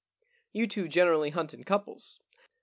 You 0.51 0.65
two 0.65 0.87
generally 0.87 1.29
hunt 1.29 1.53
in 1.53 1.63
couples. 1.63 2.21